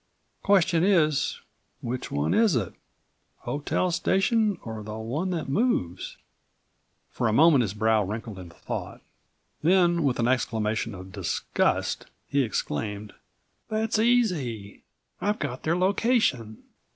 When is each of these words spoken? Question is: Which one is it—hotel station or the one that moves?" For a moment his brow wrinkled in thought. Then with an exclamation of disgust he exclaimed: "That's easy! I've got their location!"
Question 0.41 0.83
is: 0.83 1.41
Which 1.81 2.09
one 2.09 2.33
is 2.33 2.55
it—hotel 2.55 3.91
station 3.91 4.57
or 4.65 4.81
the 4.81 4.97
one 4.97 5.29
that 5.29 5.47
moves?" 5.47 6.17
For 7.11 7.27
a 7.27 7.31
moment 7.33 7.61
his 7.61 7.75
brow 7.75 8.03
wrinkled 8.03 8.39
in 8.39 8.49
thought. 8.49 9.01
Then 9.61 10.01
with 10.03 10.17
an 10.17 10.27
exclamation 10.27 10.95
of 10.95 11.11
disgust 11.11 12.07
he 12.27 12.41
exclaimed: 12.41 13.13
"That's 13.69 13.99
easy! 13.99 14.81
I've 15.21 15.37
got 15.37 15.61
their 15.61 15.77
location!" 15.77 16.63